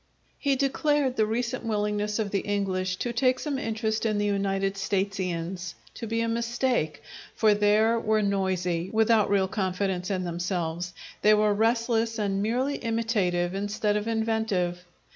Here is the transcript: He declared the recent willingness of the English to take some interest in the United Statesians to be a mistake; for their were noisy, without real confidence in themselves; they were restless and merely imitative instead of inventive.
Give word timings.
He 0.39 0.55
declared 0.55 1.15
the 1.15 1.27
recent 1.27 1.63
willingness 1.63 2.17
of 2.17 2.31
the 2.31 2.39
English 2.39 2.95
to 2.95 3.13
take 3.13 3.37
some 3.37 3.59
interest 3.59 4.03
in 4.03 4.17
the 4.17 4.25
United 4.25 4.75
Statesians 4.75 5.75
to 5.93 6.07
be 6.07 6.21
a 6.21 6.27
mistake; 6.27 7.03
for 7.35 7.53
their 7.53 7.99
were 7.99 8.23
noisy, 8.23 8.89
without 8.91 9.29
real 9.29 9.47
confidence 9.47 10.09
in 10.09 10.23
themselves; 10.23 10.95
they 11.21 11.35
were 11.35 11.53
restless 11.53 12.17
and 12.17 12.41
merely 12.41 12.77
imitative 12.77 13.53
instead 13.53 13.95
of 13.95 14.07
inventive. 14.07 14.83